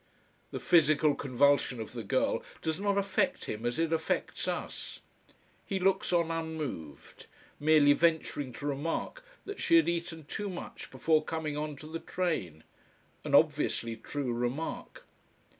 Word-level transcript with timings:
The 0.49 0.59
physical 0.59 1.13
convulsion 1.13 1.79
of 1.79 1.93
the 1.93 2.01
girl 2.01 2.41
does 2.63 2.79
not 2.79 2.97
affect 2.97 3.45
him 3.45 3.67
as 3.67 3.77
it 3.77 3.93
affects 3.93 4.47
us. 4.47 4.99
He 5.63 5.79
looks 5.79 6.11
on 6.11 6.31
unmoved, 6.31 7.27
merely 7.59 7.93
venturing 7.93 8.51
to 8.53 8.65
remark 8.65 9.23
that 9.45 9.61
she 9.61 9.75
had 9.75 9.87
eaten 9.87 10.23
too 10.25 10.49
much 10.49 10.89
before 10.89 11.23
coming 11.23 11.55
on 11.55 11.75
to 11.75 11.85
the 11.85 11.99
train. 11.99 12.63
An 13.23 13.35
obviously 13.35 13.95
true 13.95 14.33
remark. 14.33 15.05